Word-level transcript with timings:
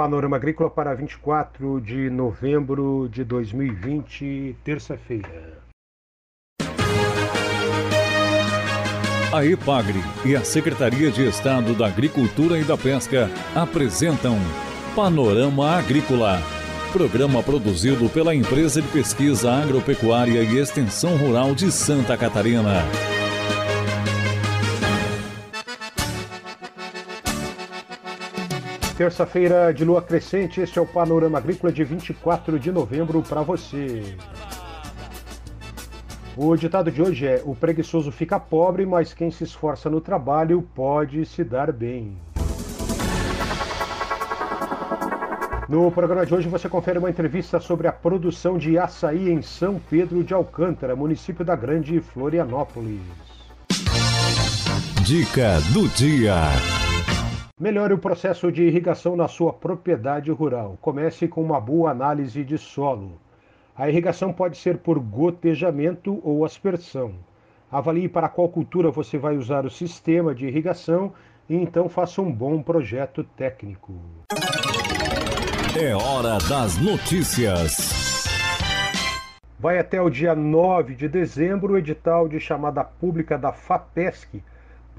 Panorama 0.00 0.36
Agrícola 0.36 0.70
para 0.70 0.94
24 0.94 1.78
de 1.78 2.08
novembro 2.08 3.06
de 3.12 3.22
2020, 3.22 4.56
terça-feira. 4.64 5.58
A 9.30 9.44
EPAGRE 9.44 10.00
e 10.24 10.34
a 10.34 10.42
Secretaria 10.42 11.10
de 11.10 11.28
Estado 11.28 11.74
da 11.74 11.86
Agricultura 11.86 12.58
e 12.58 12.64
da 12.64 12.78
Pesca 12.78 13.28
apresentam 13.54 14.38
Panorama 14.96 15.76
Agrícola, 15.76 16.40
programa 16.94 17.42
produzido 17.42 18.08
pela 18.08 18.34
Empresa 18.34 18.80
de 18.80 18.88
Pesquisa 18.88 19.52
Agropecuária 19.52 20.42
e 20.42 20.56
Extensão 20.56 21.14
Rural 21.18 21.54
de 21.54 21.70
Santa 21.70 22.16
Catarina. 22.16 23.19
Terça-feira 29.00 29.72
de 29.72 29.82
lua 29.82 30.02
crescente, 30.02 30.60
este 30.60 30.78
é 30.78 30.82
o 30.82 30.84
Panorama 30.84 31.38
Agrícola 31.38 31.72
de 31.72 31.82
24 31.82 32.58
de 32.58 32.70
novembro 32.70 33.22
para 33.22 33.40
você. 33.40 34.14
O 36.36 36.54
ditado 36.54 36.90
de 36.90 37.00
hoje 37.00 37.26
é: 37.26 37.40
O 37.46 37.54
preguiçoso 37.54 38.12
fica 38.12 38.38
pobre, 38.38 38.84
mas 38.84 39.14
quem 39.14 39.30
se 39.30 39.42
esforça 39.42 39.88
no 39.88 40.02
trabalho 40.02 40.60
pode 40.74 41.24
se 41.24 41.42
dar 41.42 41.72
bem. 41.72 42.14
No 45.66 45.90
programa 45.90 46.26
de 46.26 46.34
hoje 46.34 46.50
você 46.50 46.68
confere 46.68 46.98
uma 46.98 47.08
entrevista 47.08 47.58
sobre 47.58 47.88
a 47.88 47.92
produção 47.92 48.58
de 48.58 48.76
açaí 48.76 49.30
em 49.30 49.40
São 49.40 49.80
Pedro 49.88 50.22
de 50.22 50.34
Alcântara, 50.34 50.94
município 50.94 51.42
da 51.42 51.56
Grande 51.56 52.02
Florianópolis. 52.02 53.00
Dica 55.06 55.58
do 55.72 55.88
dia. 55.88 56.89
Melhore 57.60 57.92
o 57.92 57.98
processo 57.98 58.50
de 58.50 58.62
irrigação 58.62 59.14
na 59.14 59.28
sua 59.28 59.52
propriedade 59.52 60.30
rural. 60.30 60.78
Comece 60.80 61.28
com 61.28 61.42
uma 61.42 61.60
boa 61.60 61.90
análise 61.90 62.42
de 62.42 62.56
solo. 62.56 63.20
A 63.76 63.86
irrigação 63.86 64.32
pode 64.32 64.56
ser 64.56 64.78
por 64.78 64.98
gotejamento 64.98 66.22
ou 66.24 66.42
aspersão. 66.42 67.12
Avalie 67.70 68.08
para 68.08 68.30
qual 68.30 68.48
cultura 68.48 68.90
você 68.90 69.18
vai 69.18 69.36
usar 69.36 69.66
o 69.66 69.70
sistema 69.70 70.34
de 70.34 70.46
irrigação 70.46 71.12
e 71.50 71.54
então 71.54 71.86
faça 71.86 72.22
um 72.22 72.32
bom 72.32 72.62
projeto 72.62 73.22
técnico. 73.36 73.92
É 75.78 75.94
hora 75.94 76.38
das 76.48 76.78
notícias. 76.78 78.24
Vai 79.58 79.78
até 79.78 80.00
o 80.00 80.08
dia 80.08 80.34
9 80.34 80.94
de 80.94 81.06
dezembro 81.06 81.74
o 81.74 81.76
edital 81.76 82.26
de 82.26 82.40
chamada 82.40 82.82
pública 82.82 83.36
da 83.36 83.52
FAPESC 83.52 84.42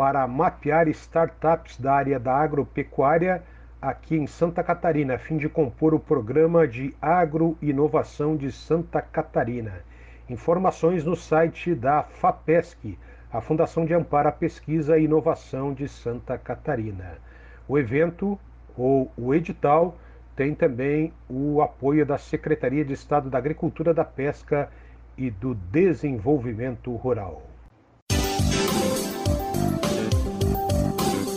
para 0.02 0.26
mapear 0.26 0.88
startups 0.88 1.78
da 1.80 1.94
área 1.94 2.20
da 2.20 2.34
agropecuária 2.34 3.44
aqui 3.80 4.16
em 4.16 4.26
Santa 4.26 4.64
Catarina, 4.64 5.14
a 5.14 5.20
fim 5.20 5.38
de 5.38 5.48
compor 5.48 5.94
o 5.94 6.00
programa 6.00 6.68
de 6.68 6.92
agroinovação 7.00 8.36
de 8.36 8.52
Santa 8.52 9.00
Catarina. 9.00 9.84
Informações 10.28 11.06
no 11.06 11.16
site 11.16 11.76
da 11.76 12.02
FAPESC, 12.02 12.98
a 13.32 13.42
Fundação 13.42 13.86
de 13.86 13.94
Amparo 13.94 14.30
à 14.30 14.32
Pesquisa 14.32 14.98
e 14.98 15.04
Inovação 15.04 15.72
de 15.72 15.88
Santa 15.88 16.36
Catarina. 16.36 17.20
O 17.68 17.78
evento, 17.78 18.40
ou 18.76 19.12
o 19.16 19.36
edital, 19.36 19.96
tem 20.36 20.56
também 20.56 21.14
o 21.30 21.62
apoio 21.62 22.08
da 22.08 22.18
Secretaria 22.18 22.84
de 22.84 22.94
Estado 22.94 23.30
da 23.30 23.38
Agricultura, 23.38 23.94
da 23.94 24.04
Pesca 24.04 24.68
e 25.16 25.30
do 25.30 25.54
Desenvolvimento 25.54 26.92
Rural. 26.96 27.51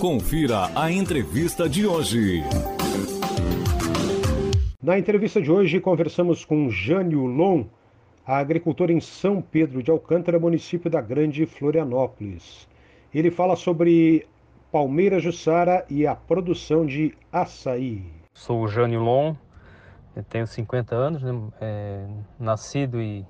Confira 0.04 0.68
a 0.78 0.92
entrevista 0.92 1.66
de 1.66 1.86
hoje. 1.86 2.42
Na 4.82 4.98
entrevista 4.98 5.40
de 5.40 5.50
hoje, 5.50 5.80
conversamos 5.80 6.44
com 6.44 6.68
Jânio 6.68 7.24
Lon, 7.24 7.64
agricultor 8.26 8.90
em 8.90 9.00
São 9.00 9.40
Pedro 9.40 9.82
de 9.82 9.90
Alcântara, 9.90 10.38
município 10.38 10.90
da 10.90 11.00
Grande 11.00 11.46
Florianópolis. 11.46 12.68
Ele 13.14 13.30
fala 13.30 13.56
sobre 13.56 14.26
Palmeira 14.70 15.18
Jussara 15.18 15.86
e 15.88 16.06
a 16.06 16.14
produção 16.14 16.84
de 16.84 17.14
açaí. 17.32 18.04
Sou 18.34 18.60
o 18.60 18.68
Jânio 18.68 19.00
Lon, 19.00 19.34
tenho 20.28 20.46
50 20.46 20.94
anos, 20.94 21.22
né? 21.22 21.32
é, 21.62 22.06
nascido 22.38 23.00
e, 23.00 23.24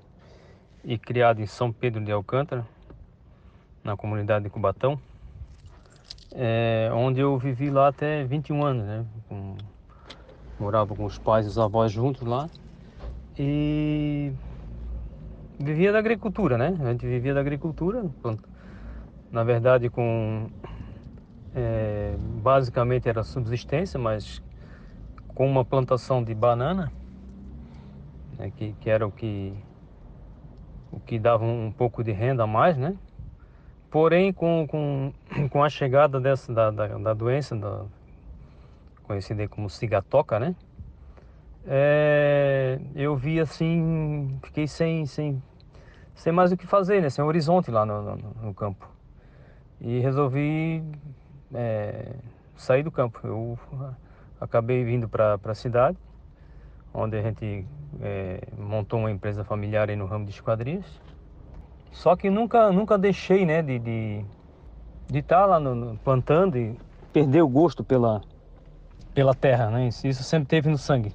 e 0.83 0.97
criado 0.97 1.41
em 1.41 1.45
São 1.45 1.71
Pedro 1.71 2.03
de 2.03 2.11
Alcântara, 2.11 2.67
na 3.81 3.95
comunidade 3.95 4.43
de 4.43 4.49
Cubatão 4.49 4.99
é, 6.35 6.89
onde 6.93 7.21
eu 7.21 7.37
vivi 7.37 7.69
lá 7.69 7.87
até 7.87 8.23
21 8.25 8.63
anos, 8.63 8.85
né? 8.85 9.05
Com, 9.29 9.55
morava 10.59 10.93
com 10.95 11.05
os 11.05 11.17
pais 11.17 11.45
e 11.45 11.49
os 11.49 11.57
avós 11.57 11.91
juntos 11.91 12.27
lá 12.27 12.49
e 13.37 14.31
vivia 15.59 15.91
da 15.91 15.99
agricultura, 15.99 16.57
né? 16.57 16.77
A 16.79 16.91
gente 16.91 17.05
vivia 17.05 17.33
da 17.33 17.39
agricultura, 17.39 18.05
na 19.31 19.43
verdade 19.43 19.89
com 19.89 20.49
é, 21.55 22.15
basicamente 22.43 23.07
era 23.07 23.23
subsistência, 23.23 23.97
mas 23.97 24.41
com 25.33 25.47
uma 25.47 25.63
plantação 25.63 26.21
de 26.23 26.35
banana, 26.35 26.91
né? 28.37 28.51
que, 28.55 28.73
que 28.79 28.89
era 28.89 29.07
o 29.07 29.11
que 29.11 29.53
o 30.91 30.99
que 30.99 31.19
dava 31.19 31.43
um 31.43 31.71
pouco 31.71 32.03
de 32.03 32.11
renda 32.11 32.43
a 32.43 32.47
mais, 32.47 32.77
né? 32.77 32.95
Porém, 33.95 34.33
com, 34.33 34.67
com, 34.67 35.13
com 35.49 35.63
a 35.63 35.69
chegada 35.69 36.19
dessa, 36.19 36.51
da, 36.53 36.69
da, 36.69 36.85
da 36.85 37.13
doença, 37.13 37.55
da, 37.55 37.85
conhecida 39.03 39.47
como 39.47 39.69
cigatoca, 39.69 40.37
né? 40.37 40.53
É, 41.65 42.77
eu 42.93 43.15
vi 43.15 43.39
assim, 43.39 44.37
fiquei 44.43 44.67
sem, 44.67 45.05
sem, 45.05 45.41
sem 46.13 46.33
mais 46.33 46.51
o 46.51 46.57
que 46.57 46.67
fazer, 46.67 47.01
né? 47.01 47.09
Sem 47.09 47.23
horizonte 47.23 47.71
lá 47.71 47.85
no, 47.85 48.17
no, 48.17 48.17
no 48.17 48.53
campo. 48.53 48.85
E 49.79 50.01
resolvi 50.01 50.83
é, 51.53 52.15
sair 52.57 52.83
do 52.83 52.91
campo. 52.91 53.25
Eu 53.25 53.57
acabei 54.41 54.83
vindo 54.83 55.07
para 55.07 55.39
a 55.41 55.55
cidade, 55.55 55.97
onde 56.93 57.15
a 57.17 57.21
gente 57.21 57.65
é, 58.01 58.41
montou 58.57 58.99
uma 58.99 59.09
empresa 59.09 59.45
familiar 59.45 59.87
no 59.95 60.05
ramo 60.05 60.25
de 60.25 60.31
esquadrias. 60.31 60.83
Só 61.95 62.15
que 62.15 62.29
nunca, 62.29 62.71
nunca 62.71 62.97
deixei, 62.97 63.45
né, 63.45 63.61
de 63.61 63.79
de 63.79 64.25
de 65.07 65.19
estar 65.19 65.41
tá 65.41 65.45
lá 65.45 65.59
no, 65.59 65.73
no, 65.73 65.97
plantando 65.97 66.57
e 66.57 66.77
perder 67.13 67.41
o 67.41 67.47
gosto 67.47 67.83
pela 67.83 68.21
pela 69.13 69.33
terra, 69.33 69.69
né? 69.69 69.87
Isso 69.87 70.23
sempre 70.23 70.47
teve 70.47 70.69
no 70.69 70.77
sangue. 70.77 71.13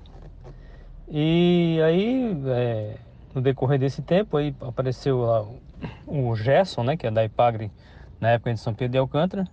E 1.06 1.78
aí, 1.84 2.34
é, 2.46 2.96
no 3.34 3.42
decorrer 3.42 3.78
desse 3.78 4.00
tempo, 4.00 4.38
aí 4.38 4.54
apareceu 4.60 5.20
lá 5.20 5.44
o 6.06 6.34
Gerson, 6.34 6.82
né, 6.82 6.96
que 6.96 7.06
é 7.06 7.10
da 7.10 7.24
Ipagre, 7.24 7.70
na 8.18 8.30
época 8.30 8.54
de 8.54 8.60
São 8.60 8.72
Pedro 8.72 8.92
de 8.92 8.98
Alcântara, 8.98 9.46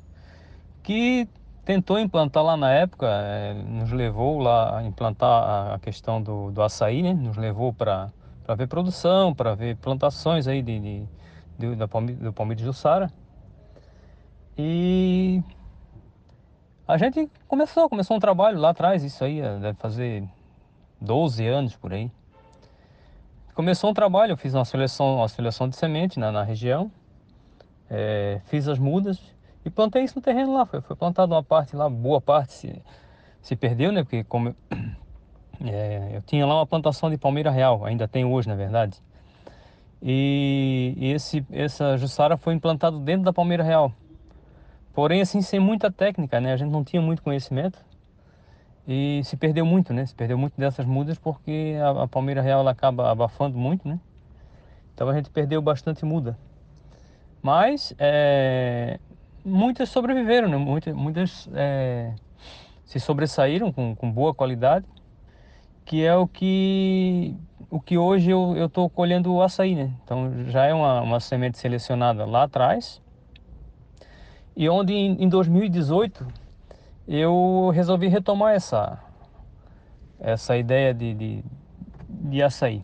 que 0.82 1.28
tentou 1.66 2.00
implantar 2.00 2.44
lá 2.44 2.56
na 2.56 2.72
época, 2.72 3.06
é, 3.06 3.54
nos 3.54 3.92
levou 3.92 4.40
lá 4.40 4.78
a 4.78 4.84
implantar 4.86 5.74
a 5.74 5.80
questão 5.80 6.22
do, 6.22 6.52
do 6.52 6.62
açaí, 6.62 7.02
né? 7.02 7.14
Nos 7.14 7.36
levou 7.36 7.74
para 7.74 8.10
ver 8.56 8.68
produção, 8.68 9.34
para 9.34 9.56
ver 9.56 9.76
plantações 9.78 10.48
aí 10.48 10.62
de, 10.62 10.80
de 10.80 11.08
do, 11.58 11.76
da 11.76 11.88
Palme, 11.88 12.14
do 12.14 12.32
Palmeiras 12.32 12.64
do 12.64 12.74
Sara. 12.74 13.12
E 14.58 15.42
a 16.88 16.98
gente 16.98 17.30
começou, 17.48 17.90
começou 17.90 18.16
um 18.16 18.20
trabalho 18.20 18.60
lá 18.60 18.70
atrás, 18.70 19.04
isso 19.04 19.24
aí 19.24 19.40
eh, 19.40 19.58
deve 19.60 19.78
fazer 19.78 20.24
12 21.02 21.46
anos 21.46 21.76
por 21.76 21.94
aí. 21.94 22.12
Começou 23.54 23.90
um 23.90 23.94
trabalho, 23.94 24.34
eu 24.34 24.38
fiz 24.38 24.54
uma 24.54 24.66
seleção, 24.66 25.18
uma 25.18 25.28
seleção 25.28 25.68
de 25.68 25.76
semente 25.76 26.20
na, 26.20 26.32
na 26.32 26.44
região, 26.44 26.92
é, 27.90 28.40
fiz 28.46 28.68
as 28.68 28.78
mudas 28.78 29.20
e 29.66 29.70
plantei 29.70 30.04
isso 30.04 30.16
no 30.16 30.22
terreno 30.22 30.54
lá. 30.54 30.66
Foi, 30.66 30.80
foi 30.82 30.96
plantado 30.96 31.34
uma 31.34 31.44
parte 31.44 31.76
lá, 31.76 31.90
boa 31.90 32.22
parte 32.22 32.54
se, 32.54 32.82
se 33.42 33.56
perdeu, 33.56 33.92
né? 33.92 34.04
Porque 34.04 34.24
como 34.24 34.56
é, 35.66 36.12
eu 36.14 36.22
tinha 36.22 36.46
lá 36.46 36.56
uma 36.56 36.66
plantação 36.66 37.10
de 37.10 37.18
palmeira 37.18 37.50
real, 37.50 37.86
ainda 37.86 38.08
tem 38.08 38.26
hoje, 38.26 38.48
na 38.48 38.56
verdade. 38.56 39.02
E, 40.02 40.94
e 40.98 41.12
esse, 41.12 41.46
essa 41.52 41.98
Jussara 41.98 42.38
foi 42.38 42.54
implantado 42.54 43.00
dentro 43.00 43.24
da 43.24 43.34
Palmeira 43.34 43.64
Real. 43.64 43.92
Porém, 44.94 45.22
assim, 45.22 45.42
sem 45.42 45.60
muita 45.60 45.92
técnica, 45.92 46.40
né? 46.40 46.54
A 46.54 46.58
gente 46.58 46.72
não 46.72 46.84
tinha 46.84 47.02
muito 47.02 47.22
conhecimento 47.22 47.80
e 48.88 49.22
se 49.24 49.36
perdeu 49.36 49.66
muito, 49.66 49.94
né? 49.94 50.06
Se 50.06 50.16
perdeu 50.16 50.38
muito 50.38 50.54
dessas 50.58 50.86
mudas 50.86 51.18
porque 51.18 51.76
a, 51.82 52.04
a 52.04 52.08
Palmeira 52.08 52.42
Real 52.42 52.62
ela 52.62 52.72
acaba 52.72 53.12
abafando 53.12 53.58
muito, 53.58 53.88
né? 53.88 54.00
Então 54.94 55.10
a 55.10 55.16
gente 55.16 55.30
perdeu 55.30 55.62
bastante 55.62 56.06
muda. 56.06 56.38
Mas 57.42 57.94
é, 58.00 59.00
muitas 59.46 59.90
sobreviveram, 59.90 60.48
né? 60.48 60.58
Muitas, 60.58 60.96
muitas 60.96 61.50
é, 61.54 62.14
se 62.86 63.00
sobressaíram 63.00 63.72
com, 63.72 63.96
com 63.96 64.12
boa 64.12 64.34
qualidade, 64.34 64.86
que 65.88 66.04
é 66.04 66.14
o 66.14 66.28
que 66.28 67.34
o 67.70 67.80
que 67.80 67.98
hoje 67.98 68.30
eu 68.30 68.66
estou 68.66 68.90
colhendo 68.90 69.34
o 69.34 69.42
açaí, 69.42 69.74
né? 69.74 69.94
Então 70.04 70.46
já 70.48 70.66
é 70.66 70.74
uma, 70.74 71.02
uma 71.02 71.20
semente 71.20 71.58
selecionada 71.58 72.26
lá 72.26 72.44
atrás. 72.44 73.02
E 74.56 74.68
onde 74.68 74.94
em, 74.94 75.24
em 75.24 75.30
2018 75.30 76.28
eu 77.08 77.72
resolvi 77.74 78.08
retomar 78.10 78.54
essa, 78.54 79.02
essa 80.20 80.58
ideia 80.58 80.94
de, 80.94 81.14
de, 81.14 81.44
de 82.10 82.44
açaí. 82.44 82.84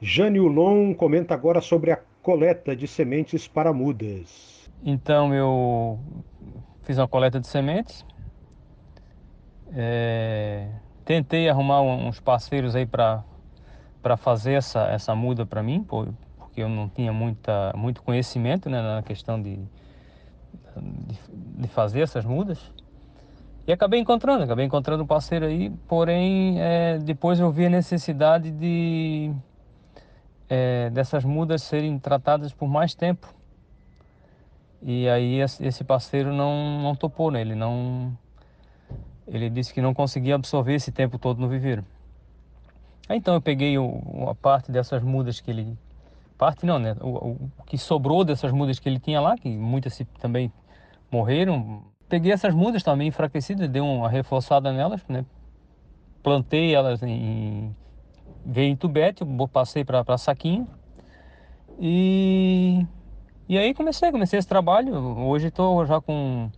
Jane 0.00 0.38
Ulon 0.38 0.94
comenta 0.94 1.32
agora 1.32 1.62
sobre 1.62 1.92
a 1.92 1.98
coleta 2.22 2.76
de 2.76 2.86
sementes 2.86 3.48
para 3.48 3.72
mudas. 3.72 4.70
Então 4.84 5.34
eu 5.34 5.98
fiz 6.82 6.98
uma 6.98 7.08
coleta 7.08 7.40
de 7.40 7.46
sementes, 7.46 8.04
é, 9.72 10.68
tentei 11.08 11.48
arrumar 11.48 11.80
uns 11.80 12.20
parceiros 12.20 12.76
aí 12.76 12.84
para 12.84 13.24
fazer 14.18 14.52
essa, 14.52 14.88
essa 14.88 15.14
muda 15.14 15.46
para 15.46 15.62
mim, 15.62 15.82
porque 15.82 16.60
eu 16.60 16.68
não 16.68 16.86
tinha 16.86 17.10
muita, 17.14 17.72
muito 17.74 18.02
conhecimento 18.02 18.68
né, 18.68 18.82
na 18.82 19.02
questão 19.02 19.40
de, 19.40 19.56
de, 20.76 21.18
de 21.62 21.68
fazer 21.68 22.02
essas 22.02 22.26
mudas. 22.26 22.60
E 23.66 23.72
acabei 23.72 23.98
encontrando, 23.98 24.44
acabei 24.44 24.66
encontrando 24.66 25.02
um 25.02 25.06
parceiro 25.06 25.46
aí, 25.46 25.70
porém 25.88 26.60
é, 26.60 26.98
depois 26.98 27.40
eu 27.40 27.50
vi 27.50 27.64
a 27.64 27.70
necessidade 27.70 28.50
de 28.50 29.32
é, 30.46 30.90
dessas 30.90 31.24
mudas 31.24 31.62
serem 31.62 31.98
tratadas 31.98 32.52
por 32.52 32.68
mais 32.68 32.94
tempo. 32.94 33.32
E 34.82 35.08
aí 35.08 35.40
esse 35.40 35.82
parceiro 35.84 36.34
não, 36.34 36.82
não 36.82 36.94
topou, 36.94 37.30
né? 37.30 37.40
Ele 37.40 37.54
não. 37.54 38.12
Ele 39.28 39.50
disse 39.50 39.72
que 39.72 39.82
não 39.82 39.92
conseguia 39.92 40.34
absorver 40.34 40.74
esse 40.74 40.90
tempo 40.90 41.18
todo 41.18 41.40
no 41.40 41.48
viveiro. 41.48 41.84
Aí, 43.08 43.18
então 43.18 43.34
eu 43.34 43.40
peguei 43.40 43.78
o, 43.78 44.28
a 44.28 44.34
parte 44.34 44.70
dessas 44.70 45.02
mudas 45.02 45.40
que 45.40 45.50
ele. 45.50 45.78
Parte 46.36 46.64
não, 46.64 46.78
né? 46.78 46.96
O, 47.00 47.30
o, 47.30 47.50
que 47.66 47.76
sobrou 47.76 48.24
dessas 48.24 48.52
mudas 48.52 48.78
que 48.78 48.88
ele 48.88 49.00
tinha 49.00 49.20
lá, 49.20 49.36
que 49.36 49.48
muitas 49.48 49.94
se, 49.94 50.04
também 50.04 50.52
morreram, 51.10 51.82
peguei 52.08 52.32
essas 52.32 52.54
mudas 52.54 52.82
também 52.82 53.08
enfraquecidas, 53.08 53.68
dei 53.68 53.82
uma 53.82 54.08
reforçada 54.08 54.72
nelas, 54.72 55.04
né? 55.08 55.24
Plantei 56.22 56.74
elas 56.74 57.02
em. 57.02 57.74
Veio 58.44 58.70
em 58.70 58.76
tubete, 58.76 59.24
passei 59.52 59.84
para 59.84 60.18
saquinho. 60.18 60.66
E. 61.78 62.86
E 63.48 63.56
aí 63.56 63.72
comecei, 63.72 64.10
comecei 64.10 64.38
esse 64.38 64.48
trabalho. 64.48 64.94
Hoje 64.94 65.48
estou 65.48 65.84
já 65.86 66.00
com. 66.00 66.50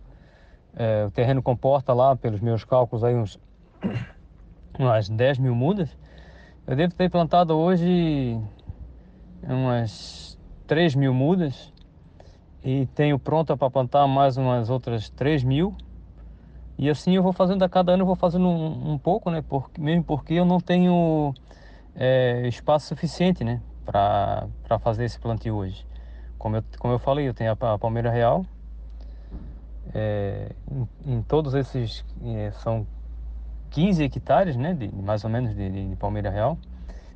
É, 0.75 1.05
o 1.05 1.11
terreno 1.11 1.43
comporta 1.43 1.93
lá, 1.93 2.15
pelos 2.15 2.39
meus 2.39 2.63
cálculos, 2.63 3.03
aí 3.03 3.15
uns. 3.15 3.37
umas 4.79 5.09
10 5.09 5.37
mil 5.37 5.55
mudas. 5.55 5.97
Eu 6.65 6.75
devo 6.75 6.93
ter 6.93 7.09
plantado 7.09 7.57
hoje 7.57 8.39
umas 9.43 10.39
3 10.67 10.95
mil 10.95 11.13
mudas 11.13 11.73
e 12.63 12.85
tenho 12.87 13.17
pronta 13.17 13.57
para 13.57 13.69
plantar 13.69 14.07
mais 14.07 14.37
umas 14.37 14.69
outras 14.69 15.09
3 15.09 15.43
mil. 15.43 15.75
E 16.77 16.89
assim 16.89 17.15
eu 17.15 17.23
vou 17.23 17.33
fazendo 17.33 17.63
a 17.63 17.69
cada 17.69 17.91
ano, 17.91 18.03
eu 18.03 18.07
vou 18.07 18.15
fazendo 18.15 18.47
um, 18.47 18.93
um 18.93 18.97
pouco, 18.97 19.29
né? 19.29 19.43
Mesmo 19.77 20.03
porque 20.03 20.35
eu 20.35 20.45
não 20.45 20.59
tenho 20.59 21.33
é, 21.95 22.47
espaço 22.47 22.87
suficiente, 22.87 23.43
né? 23.43 23.61
Para 23.85 24.79
fazer 24.79 25.05
esse 25.05 25.19
plantio 25.19 25.55
hoje. 25.55 25.85
Como 26.37 26.55
eu, 26.57 26.63
como 26.79 26.93
eu 26.93 26.99
falei, 26.99 27.27
eu 27.27 27.33
tenho 27.33 27.51
a, 27.51 27.73
a 27.73 27.77
Palmeira 27.77 28.09
Real. 28.09 28.45
É, 29.93 30.51
em, 30.71 31.13
em, 31.13 31.21
todos 31.23 31.53
esses 31.53 32.05
é, 32.23 32.51
são 32.51 32.85
15 33.71 34.03
hectares, 34.03 34.55
né? 34.55 34.73
De, 34.73 34.93
mais 34.95 35.23
ou 35.23 35.29
menos 35.29 35.55
de, 35.55 35.69
de, 35.69 35.89
de 35.89 35.95
Palmeira 35.95 36.29
Real. 36.29 36.57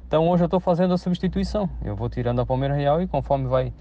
Então 0.08 0.28
hoje 0.30 0.44
eu 0.44 0.46
estou 0.46 0.60
fazendo 0.60 0.94
a 0.94 0.98
substituição. 0.98 1.70
Eu 1.84 1.96
vou 1.96 2.10
tirando 2.10 2.40
a 2.42 2.46
Palmeira 2.46 2.76
Real 2.76 3.02
e 3.02 3.08
conforme 3.08 3.48
vai 3.48 3.74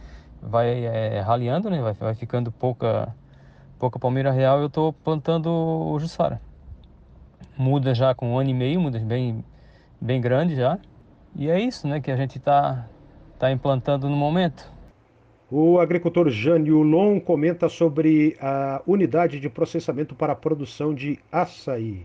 vai 0.45 0.85
é, 0.85 1.25
né? 1.71 1.83
Vai, 1.83 1.95
vai 1.95 2.15
ficando 2.15 2.53
pouca, 2.53 3.15
pouca 3.79 3.99
palmeira 3.99 4.31
real. 4.31 4.61
Eu 4.61 4.67
estou 4.67 4.93
plantando 4.93 5.49
o 5.49 5.99
Jussara. 5.99 6.41
Muda 7.57 7.95
já 7.95 8.15
com 8.15 8.33
um 8.33 8.39
ano 8.39 8.51
e 8.51 8.55
meio, 8.55 8.81
muda 8.81 8.99
bem, 8.99 9.45
bem 10.01 10.21
grande 10.21 10.57
já. 10.57 10.79
E 11.35 11.49
é 11.49 11.59
isso, 11.59 11.89
né? 11.89 12.01
Que 12.01 12.11
a 12.11 12.17
gente 12.17 12.39
está 12.39 12.87
tá 13.39 13.51
implantando 13.51 14.09
no 14.09 14.17
momento. 14.17 14.71
O 15.51 15.79
agricultor 15.79 16.31
Jânio 16.31 16.79
Ulon 16.79 17.21
comenta 17.21 17.69
sobre 17.69 18.37
a 18.41 18.83
unidade 18.87 19.39
de 19.39 19.49
processamento 19.49 20.15
para 20.15 20.33
a 20.33 20.37
produção 20.37 20.95
de 20.95 21.19
açaí. 21.31 22.03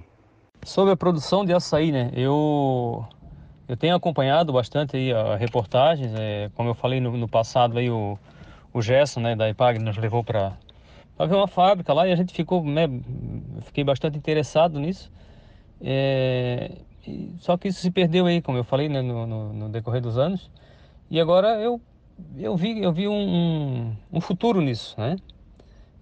Sobre 0.63 0.94
a 0.94 0.97
produção 0.97 1.45
de 1.45 1.53
açaí, 1.53 1.91
né? 1.91 2.12
Eu 2.13 3.06
eu 3.68 3.77
tenho 3.77 3.95
acompanhado 3.95 4.51
bastante 4.51 4.97
aí 4.97 5.13
a 5.13 5.36
reportagens, 5.36 6.12
é, 6.18 6.50
como 6.56 6.69
eu 6.69 6.74
falei 6.74 7.00
no, 7.00 7.15
no, 7.15 7.27
passado 7.27 7.77
aí 7.77 7.88
o, 7.88 8.18
o 8.74 8.81
Gerson, 8.81 9.19
né, 9.19 9.36
da 9.36 9.47
IPAG 9.47 9.77
nos 9.77 9.95
levou 9.95 10.24
para 10.24 10.57
ver 11.19 11.35
uma 11.35 11.47
fábrica 11.47 11.94
lá 11.94 12.07
e 12.07 12.12
a 12.12 12.15
gente 12.15 12.33
ficou, 12.33 12.63
né, 12.63 12.89
fiquei 13.62 13.83
bastante 13.83 14.18
interessado 14.18 14.80
nisso. 14.80 15.12
É, 15.80 16.71
só 17.38 17.56
que 17.57 17.68
isso 17.68 17.80
se 17.80 17.92
perdeu 17.92 18.25
aí, 18.25 18.42
como 18.42 18.57
eu 18.57 18.63
falei, 18.63 18.89
né, 18.89 19.03
no, 19.03 19.27
no, 19.27 19.53
no 19.53 19.69
decorrer 19.69 20.01
dos 20.01 20.18
anos. 20.18 20.50
E 21.09 21.19
agora 21.19 21.62
eu 21.62 21.80
eu 22.38 22.56
vi 22.56 22.81
eu 22.81 22.92
vi 22.92 23.07
um, 23.07 23.13
um, 23.13 23.95
um 24.13 24.21
futuro 24.21 24.62
nisso, 24.62 24.95
né? 24.98 25.16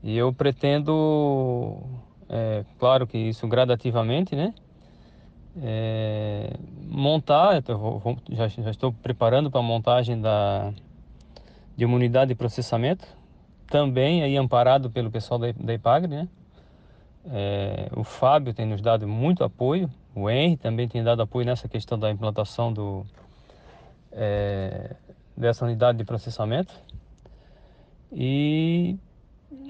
E 0.03 0.15
eu 0.17 0.31
pretendo, 0.31 1.81
é, 2.29 2.63
claro 2.79 3.07
que 3.07 3.17
isso 3.17 3.47
gradativamente, 3.47 4.35
né? 4.35 4.53
é, 5.61 6.53
montar, 6.89 7.61
vou, 7.61 7.99
vou, 7.99 8.17
já, 8.29 8.47
já, 8.47 8.69
estou 8.69 8.93
preparando 8.93 9.49
para 9.49 9.59
a 9.59 9.63
montagem 9.63 10.19
da, 10.19 10.71
de 11.75 11.85
uma 11.85 11.95
unidade 11.95 12.29
de 12.29 12.35
processamento, 12.35 13.05
também 13.67 14.23
aí 14.23 14.37
amparado 14.37 14.89
pelo 14.89 15.11
pessoal 15.11 15.39
da, 15.39 15.51
da 15.51 15.73
IPAGRE, 15.73 16.07
né? 16.07 16.27
É, 17.29 17.89
o 17.93 18.03
Fábio 18.03 18.53
tem 18.53 18.65
nos 18.65 18.81
dado 18.81 19.05
muito 19.07 19.43
apoio, 19.43 19.89
o 20.15 20.29
Henry 20.29 20.55
também 20.55 20.87
tem 20.87 21.03
dado 21.03 21.21
apoio 21.21 21.45
nessa 21.45 21.67
questão 21.67 21.99
da 21.99 22.09
implantação 22.09 22.71
do, 22.71 23.05
é, 24.13 24.95
dessa 25.37 25.63
unidade 25.63 25.97
de 25.97 26.03
processamento. 26.03 26.73
E 28.11 28.97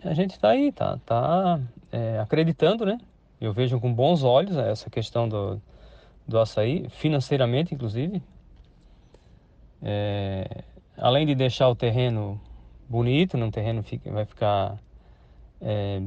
a 0.04 0.14
gente 0.14 0.32
está 0.32 0.50
aí, 0.50 0.72
tá, 0.72 0.98
tá 1.06 1.60
é, 1.92 2.20
acreditando, 2.20 2.86
né? 2.86 2.98
Eu 3.40 3.54
vejo 3.54 3.80
com 3.80 3.94
bons 3.94 4.24
olhos 4.24 4.58
essa 4.58 4.90
questão 4.90 5.28
do, 5.28 5.62
do 6.28 6.40
açaí, 6.40 6.88
financeiramente 6.90 7.76
inclusive. 7.76 8.22
É, 9.82 10.64
além 10.98 11.26
de 11.26 11.36
deixar 11.36 11.70
o 11.70 11.76
terreno 11.76 12.40
bonito, 12.90 13.38
um 13.38 13.52
terreno 13.52 13.84
fica, 13.84 14.12
vai 14.12 14.26
ficar 14.26 14.78
é, 15.62 16.02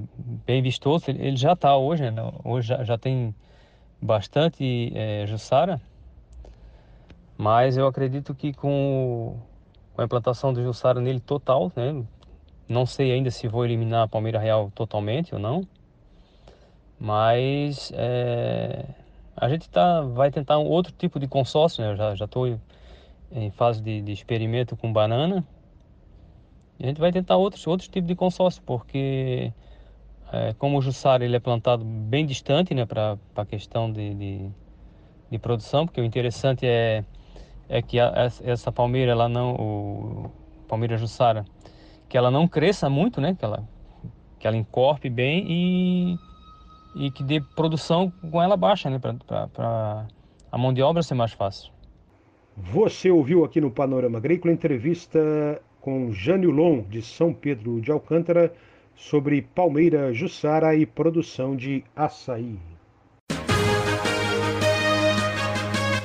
bem 0.47 0.63
vistoso, 0.63 1.11
ele 1.11 1.37
já 1.37 1.53
está 1.53 1.77
hoje, 1.77 2.11
né? 2.11 2.33
hoje 2.45 2.69
já, 2.69 2.85
já, 2.85 2.99
tem 2.99 3.35
bastante 4.01 4.93
é, 4.95 5.27
jussara, 5.27 5.81
mas 7.37 7.77
eu 7.77 7.87
acredito 7.87 8.35
que 8.35 8.53
com, 8.53 9.37
a 10.05 10.07
implantação 10.07 10.53
do 10.53 10.63
jussara 10.63 11.01
nele 11.01 11.21
total, 11.21 11.73
né? 11.77 12.05
não 12.69 12.87
sei 12.87 13.13
ainda 13.13 13.31
se 13.31 13.49
vou 13.49 13.65
eliminar 13.65 14.05
a 14.05 14.09
palmeira 14.09 14.39
real 14.39 14.71
totalmente 14.75 15.35
ou 15.35 15.41
não, 15.41 15.67
mas 16.99 17.91
é, 17.95 18.85
a 19.37 19.49
gente 19.49 19.69
tá, 19.69 20.03
vai 20.03 20.31
tentar 20.31 20.59
um 20.59 20.67
outro 20.67 20.93
tipo 20.93 21.19
de 21.19 21.27
consórcio, 21.27 21.83
né? 21.83 21.93
Eu 21.93 22.17
já 22.17 22.25
estou 22.27 22.47
em 23.33 23.51
fase 23.51 23.83
de, 23.83 24.03
de, 24.03 24.13
experimento 24.13 24.77
com 24.77 24.93
banana. 24.93 25.45
E 26.79 26.85
a 26.85 26.87
gente 26.89 27.01
vai 27.01 27.13
tentar 27.13 27.37
outros, 27.37 27.67
outros 27.67 27.89
tipos 27.89 28.09
de 28.09 28.15
consórcio, 28.15 28.63
porque 28.65 29.53
é, 30.33 30.55
como 30.55 30.79
o 30.79 30.83
Jussara 30.83 31.25
ele 31.25 31.37
é 31.37 31.41
plantado 31.41 31.85
bem 31.85 32.27
distante 32.27 32.75
né, 32.75 32.85
para 32.85 33.19
a 33.35 33.45
questão 33.45 33.91
de, 33.93 34.15
de, 34.15 34.51
de, 35.31 35.39
produção, 35.39 35.87
porque 35.87 36.01
o 36.01 36.05
interessante 36.05 36.67
é, 36.67 37.05
é 37.71 37.81
que 37.81 37.99
a, 37.99 38.29
essa 38.43 38.71
palmeira, 38.71 39.13
ela 39.13 39.29
não, 39.29 39.55
o 39.55 40.31
palmeira 40.69 40.97
Jussara, 40.99 41.45
que 42.09 42.19
ela 42.19 42.31
não 42.31 42.47
cresça 42.47 42.91
muito, 42.91 43.21
né? 43.21 43.35
Que 43.39 43.45
ela, 43.45 43.67
que 44.39 44.47
ela 44.47 44.57
encorpe 44.57 45.09
bem 45.09 45.47
e 45.49 46.19
e 46.95 47.11
que 47.11 47.23
dê 47.23 47.41
produção 47.41 48.13
com 48.31 48.43
ela 48.43 48.57
baixa, 48.57 48.91
né? 48.91 48.99
Para 48.99 50.07
a 50.51 50.59
mão 50.59 50.73
de 50.73 50.83
obra 50.83 51.03
ser 51.03 51.15
mais 51.15 51.33
fácil. 51.33 51.73
Você 52.57 53.11
ouviu 53.11 53.45
aqui 53.45 53.61
no 53.61 53.71
Panorama 53.71 54.19
Agrícola 54.19 54.53
entrevista 54.53 55.63
com 55.81 56.13
Jânio 56.13 56.51
Lon, 56.51 56.83
de 56.83 57.01
São 57.01 57.33
Pedro 57.33 57.81
de 57.81 57.91
Alcântara, 57.91 58.53
sobre 58.95 59.41
palmeira 59.41 60.13
jussara 60.13 60.75
e 60.75 60.85
produção 60.85 61.57
de 61.57 61.85
açaí. 61.97 62.59